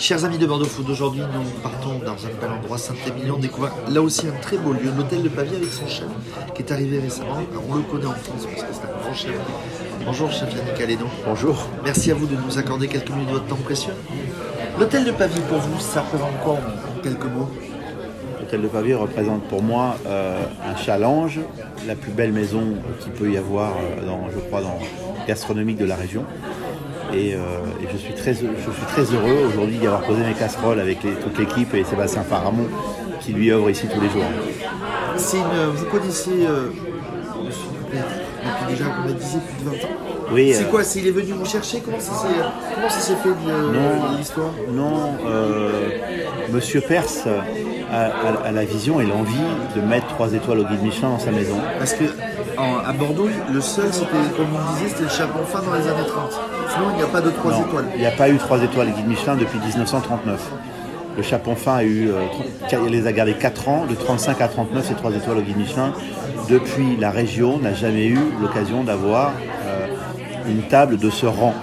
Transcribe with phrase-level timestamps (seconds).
[0.00, 4.00] Chers amis de Bordeaux Food, aujourd'hui nous partons dans un bel endroit, Saint-Émilion, découvrir là
[4.00, 6.06] aussi un très beau lieu, l'hôtel de Pavie avec son chef
[6.54, 7.34] qui est arrivé récemment.
[7.34, 9.34] Alors, on le connaît en France parce que c'est un grand chef.
[10.06, 11.04] Bonjour chef Yannick Alédon.
[11.26, 11.68] Bonjour.
[11.84, 13.92] Merci à vous de nous accorder quelques minutes de votre temps précieux.
[14.78, 17.50] L'hôtel de Pavie pour vous, ça représente quoi en quelques mots?
[18.40, 21.40] L'hôtel de Pavie représente pour moi euh, un challenge,
[21.86, 22.62] la plus belle maison
[23.00, 24.78] qu'il peut y avoir, euh, dans, je crois, dans
[25.28, 26.24] gastronomique de la région.
[27.12, 27.38] Et, euh,
[27.82, 28.38] et je, suis très, je
[28.70, 32.22] suis très heureux aujourd'hui d'y avoir posé mes casseroles avec les- toute l'équipe et Sébastien
[32.22, 32.68] Faramond
[33.20, 34.22] qui lui œuvre ici tous les jours.
[35.34, 36.68] Une, vous connaissez euh,
[37.44, 39.88] depuis déjà, vous disiez, plus de 20 ans.
[40.32, 42.12] Oui, C'est euh, quoi C'est il est venu vous chercher Comment ça
[43.00, 44.16] s'est fait de- Non.
[44.16, 44.52] l'histoire?
[44.72, 45.88] Non, euh,
[46.52, 47.24] Monsieur Perse
[47.92, 49.34] a la vision et l'envie
[49.74, 51.56] de mettre trois étoiles au guide Michelin dans sa maison.
[51.78, 52.04] Parce que
[52.56, 55.82] en- à Bordeaux, le seul, c'était, comme on disait, c'était le Chapon fin dans les
[55.88, 56.32] années 30.
[56.72, 57.84] Sinon, il n'y a pas de trois Non, étoiles.
[57.94, 60.40] Il n'y a pas eu trois étoiles au guide Michelin depuis 1939.
[61.16, 64.84] Le Chapon fin a eu, euh, les a gardés 4 ans, de 35 à 39,
[64.86, 65.92] c'est trois étoiles au guide Michelin.
[66.48, 69.32] Depuis, la région n'a jamais eu l'occasion d'avoir
[69.66, 69.86] euh,
[70.48, 71.54] une table de ce rang.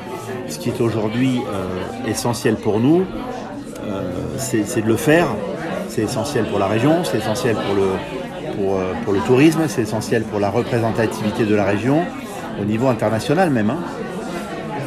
[0.49, 3.05] Ce qui est aujourd'hui euh, essentiel pour nous,
[3.87, 4.01] euh,
[4.37, 5.27] c'est de le faire.
[5.97, 7.89] C'est essentiel pour la région, c'est essentiel pour le,
[8.55, 12.03] pour, euh, pour le tourisme, c'est essentiel pour la représentativité de la région,
[12.61, 13.71] au niveau international même.
[13.71, 13.79] hein.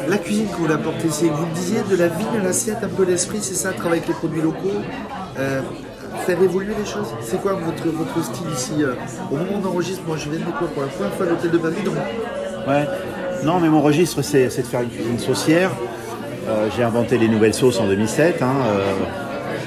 [0.07, 2.87] La cuisine que vous l'apportez, c'est, vous le disiez, de la vigne à l'assiette, un
[2.87, 4.69] peu l'esprit, c'est ça, travailler avec les produits locaux,
[5.37, 5.59] euh,
[6.25, 7.13] faire évoluer les choses.
[7.19, 8.93] C'est quoi votre, votre style ici euh,
[9.29, 11.51] Au moment où on enregistre, moi je viens de découvrir pour la première fois l'hôtel
[11.51, 11.95] de Pavie, donc
[12.69, 12.87] Ouais.
[13.43, 15.71] Non, mais mon registre, c'est c'est de faire une cuisine saucière.
[16.47, 18.41] Euh, J'ai inventé les nouvelles sauces en 2007.
[18.41, 18.79] hein, euh,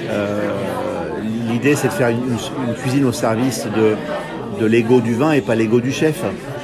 [0.09, 0.39] euh,
[1.49, 3.67] L'idée, c'est de faire une, cuisine au service
[4.59, 6.23] de, l'ego du vin et pas l'ego du chef.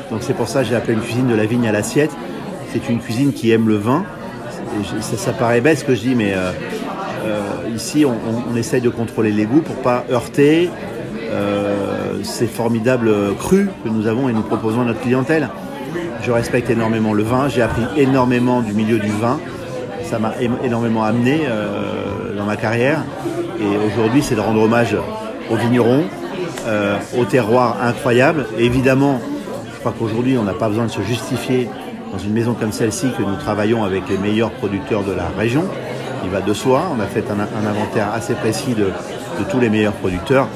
[0.10, 2.12] Donc c'est pour ça que j'ai appelé une cuisine de la vigne à l'assiette.
[2.72, 4.06] C'est une cuisine qui aime le vin.
[5.02, 6.52] Ça, paraît bête ce que je dis, mais euh,
[7.26, 10.70] euh, ici, on essaye de contrôler les goûts pour pas heurter
[11.32, 15.50] euh, ces formidables crus que nous avons et nous proposons à notre clientèle.
[16.24, 19.40] Je respecte énormément le vin, j'ai appris énormément du milieu du vin.
[20.12, 23.00] Ça m'a énormément amené euh, dans ma carrière.
[23.62, 24.94] Et aujourd'hui, c'est de rendre hommage
[25.50, 26.04] aux vignerons,
[26.68, 28.46] euh, au terroir incroyable.
[28.60, 29.22] Évidemment,
[29.74, 31.70] je crois qu'aujourd'hui, on n'a pas besoin de se justifier
[32.12, 35.64] dans une maison comme celle-ci que nous travaillons avec les meilleurs producteurs de la région.
[36.26, 36.84] Il va de soi.
[36.94, 38.88] On a fait un, inventaire assez précis de,
[39.50, 40.50] tous les meilleurs producteurs.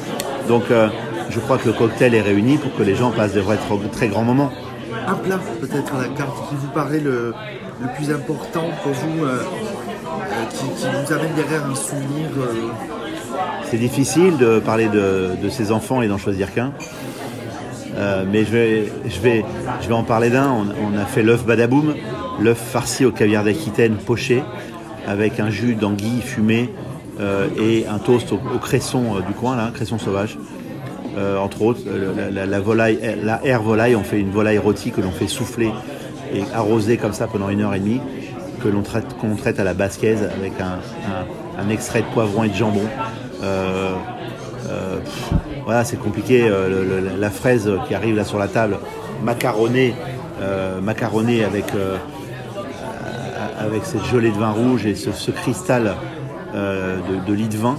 [0.50, 0.90] Donc, euh,
[1.30, 3.58] je crois que le cocktail est réuni pour que les gens passent de vrais
[3.94, 4.52] très grands moments.
[5.08, 7.34] Un plat peut-être à la carte qui vous paraît le,
[7.82, 12.28] le plus important pour vous, euh, euh, qui, vous amène derrière un souvenir.
[12.38, 12.70] euh,
[13.70, 16.72] C'est difficile de parler de, de ses enfants et d'en choisir qu'un.
[18.30, 19.46] Mais je vais, je, vais,
[19.82, 20.50] je vais en parler d'un.
[20.50, 21.96] On, a fait l'œuf badaboum,
[22.42, 24.44] l'œuf farci au caviar d'Aquitaine poché,
[25.08, 26.70] avec un jus d'anguille fumé
[27.22, 30.38] euh, et un toast au, cresson du coin, là, cresson sauvage.
[31.18, 34.58] Euh, entre autres, euh, la, la- la volaille, la air volaille, on fait une volaille
[34.58, 35.72] rôtie que l'on fait souffler
[36.34, 38.02] et arroser comme ça pendant une heure et demie,
[38.62, 40.80] que l'on traite, qu'on traite à la basquaise avec un,
[41.62, 42.82] un- extrait de poivron et de jambon.
[43.44, 43.94] Euh,
[44.70, 44.98] euh,
[45.64, 46.42] voilà, c'est compliqué.
[46.50, 48.78] euh, la fraise qui arrive là sur la table,
[49.24, 49.94] macaronnée,
[50.42, 51.96] euh, macaronnée avec, euh,
[53.60, 55.96] avec cette gelée de vin rouge et ce, cristal
[56.54, 57.78] euh, de, lit de vin.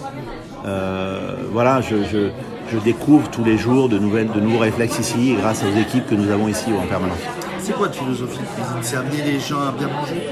[0.66, 1.80] Euh, voilà,
[2.10, 2.28] je-
[2.72, 6.14] je découvre tous les jours de, nouvelles, de nouveaux réflexes ici grâce aux équipes que
[6.14, 7.18] nous avons ici en permanence.
[7.60, 8.76] C'est quoi votre philosophie de cuisine?
[8.82, 10.28] C'est amener les gens à bien manger?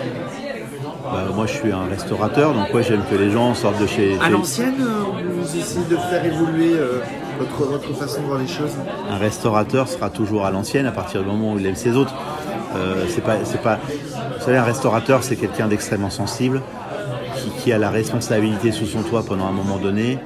[1.03, 4.19] Bah, moi, je suis un restaurateur, donc ouais, j'aime que les gens sortent de chez,
[4.21, 5.03] À l'ancienne, euh,
[5.37, 7.01] vous essayez de faire évoluer euh,
[7.39, 8.73] votre, votre façon de voir les choses?
[9.11, 12.15] Un restaurateur sera toujours à l'ancienne à partir du moment où il aime ses autres.
[12.77, 13.79] Euh, c'est pas, c'est pas.
[14.39, 16.63] Vous savez, un restaurateur, c'est quelqu'un d'extrêmement sensible,
[17.45, 20.19] qui, qui a la responsabilité sous son toit pendant un moment donné,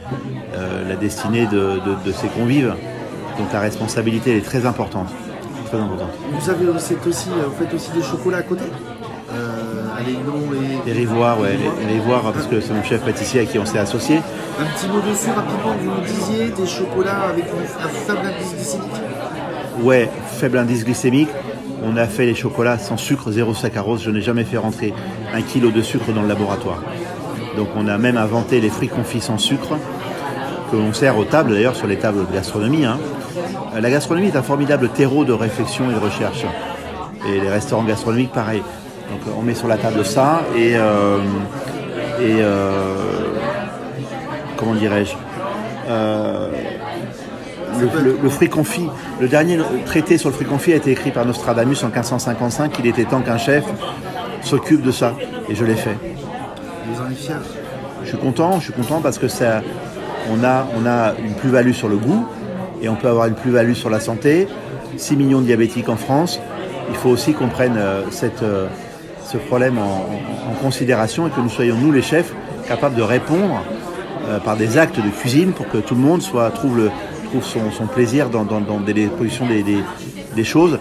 [0.54, 2.74] euh, la destinée de, de- de ses convives.
[3.38, 5.08] Donc la responsabilité elle est très importante,
[5.66, 6.10] très importante.
[6.32, 8.64] Vous avez c'est aussi, euh, vous faites aussi des chocolats à côté?
[9.32, 10.86] Euh, et...
[10.86, 13.66] Les rivoirs, ouais, les, les rivoirs, parce que c'est mon chef pâtissier à qui on
[13.66, 14.16] s'est associé.
[14.60, 18.92] Un petit mot dessus rapidement, vous nous disiez des chocolats avec un faible indice glycémique
[19.82, 21.28] Ouais, faible indice glycémique.
[21.84, 24.02] On a fait les chocolats sans sucre, zéro saccharose.
[24.02, 24.92] Je n'ai jamais fait rentrer
[25.32, 26.82] un kilo de sucre dans le laboratoire.
[27.58, 29.76] Donc on a même inventé les fruits confits sans sucre,
[30.70, 32.84] que l'on sert aux tables d'ailleurs, sur les tables de gastronomie.
[32.84, 32.98] hein.
[33.74, 36.44] Euh, La gastronomie est un formidable terreau de réflexion et de recherche.
[37.28, 38.62] Et les restaurants gastronomiques, pareil.
[39.10, 41.18] Donc on met sur la table ça et, euh,
[42.20, 42.94] euh,
[44.56, 45.14] comment dirais-je
[47.80, 48.88] le, le- le fruit confit,
[49.20, 52.76] le dernier traité sur le fruit confit a été écrit par Nostradamus en 1555.
[52.80, 53.64] Il était temps qu'un chef
[54.42, 55.14] s'occupe de ça,
[55.48, 55.96] et je l'ai fait.
[58.02, 59.62] Je suis content, je suis content parce que ça,
[60.30, 62.26] on a, on a une plus-value sur le goût
[62.80, 64.48] et on peut avoir une plus-value sur la santé.
[64.96, 66.40] 6 millions de diabétiques en France.
[66.90, 68.66] Il faut aussi qu'on prenne euh, cette, euh,
[69.24, 70.06] ce problème en,
[70.62, 72.32] considération et que nous soyons, nous les chefs,
[72.66, 73.62] capables de répondre
[74.26, 76.90] euh, par des actes de cuisine pour que tout le monde soit, trouve, le,
[77.26, 79.08] trouve son, plaisir dans, dans, des, des,
[79.62, 79.84] des,
[80.34, 80.78] des choses.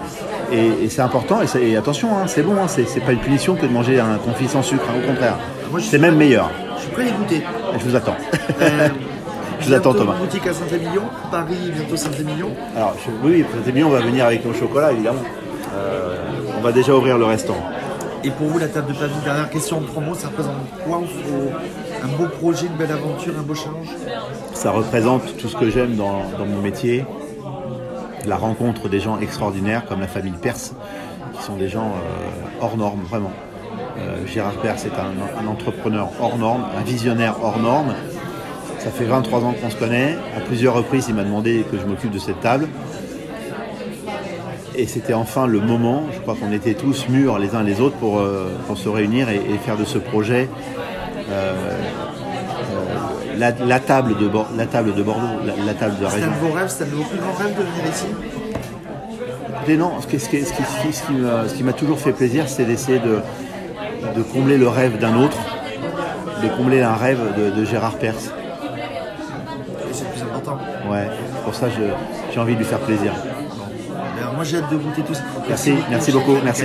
[0.51, 3.65] Et, et c'est important, et, attention, hein, c'est bon, hein, c'est pas une punition que
[3.65, 5.35] de manger un confit sans sucre, hein, au contraire.
[5.79, 6.49] Suis C'est même meilleur.
[6.77, 7.41] Je suis prêt à y goûter.
[7.77, 8.15] Je vous attends.
[8.61, 8.87] Euh,
[9.59, 10.13] Je vous attends, Thomas.
[10.13, 11.01] boutique à Saint-Émilion,
[11.31, 12.51] Paris, bientôt Saint-Émilion.
[12.75, 15.23] Alors, je- oui, c'est bien, on va venir avec nos chocolats, évidemment.
[15.75, 16.15] Euh,
[16.57, 17.65] on va déjà ouvrir le restaurant.
[18.23, 20.53] Et pour vous, la table de Pavie, dernière question en promo, ça représente
[20.85, 21.01] quoi
[22.03, 23.87] Un beau projet, une belle aventure, un beau challenge?
[24.53, 27.03] Ça représente tout ce que j'aime dans, dans mon métier,
[28.27, 30.73] la rencontre des gens extraordinaires comme la famille Perse,
[31.35, 33.31] qui sont des gens euh, hors normes, vraiment.
[33.97, 37.93] Euh, Gérard Perse est un, entrepreneur hors norme, un visionnaire hors norme.
[38.79, 40.15] Ça fait 23 ans qu'on se connaît.
[40.35, 42.67] À plusieurs reprises, il m'a demandé que je m'occupe de cette table.
[44.75, 47.95] Et c'était enfin le moment, je crois qu'on était tous mûrs les uns les autres
[47.95, 50.49] pour, euh, se réunir et, faire de ce projet
[53.37, 56.27] la, la table de Bor- la table de Bordeaux, la, la table de C'est un
[56.27, 58.05] de vos rêves, c'est un de vos plus grands rêves de venir ici
[59.77, 60.93] non, ce qui, ce qui- ce qui- ce qui-
[61.49, 63.19] ce qui m'a- toujours fait plaisir, c'est d'essayer de,
[64.15, 65.37] de combler le rêve d'un autre,
[66.41, 68.29] de combler un rêve de, de Gérard Perse.
[69.91, 70.57] C'est le plus important.
[70.89, 71.09] Ouais,
[71.43, 71.67] pour ça,
[72.31, 73.11] j'ai envie de lui faire plaisir.
[73.89, 75.23] Ben, moi, j'ai hâte de goûter tout ça.
[75.49, 76.63] Merci, merci beaucoup, merci.